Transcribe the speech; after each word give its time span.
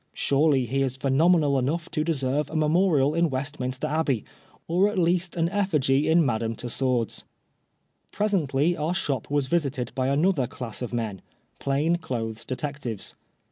Surely 0.15 0.65
he 0.65 0.81
is 0.81 0.97
phenomenal 0.97 1.59
enough 1.59 1.87
to 1.91 2.03
deserve 2.03 2.49
a 2.49 2.55
memorial 2.55 3.13
in 3.13 3.29
Westminster 3.29 3.85
Abbey, 3.85 4.25
or 4.67 4.89
at 4.89 4.97
least 4.97 5.35
an 5.37 5.47
ef&gy 5.49 6.09
at 6.09 6.17
Madame 6.17 6.55
Tussaud's. 6.55 7.23
Presently 8.09 8.75
our 8.75 8.95
shop 8.95 9.29
was 9.29 9.45
visited 9.45 9.91
by 9.93 10.07
another 10.07 10.47
class 10.47 10.81
of 10.81 10.91
men— 10.91 11.21
plain 11.59 11.97
clothes 11.97 12.45
detectives. 12.45 13.13